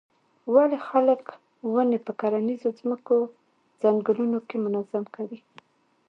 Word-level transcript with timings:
ولې 0.53 0.77
خلک 0.89 1.21
ونې 1.73 1.99
په 2.05 2.11
کرنیزو 2.19 2.69
ځمکو 2.79 3.17
څنګونو 3.81 4.39
کې 4.47 4.57
منظم 4.65 5.03
کري. 5.15 5.39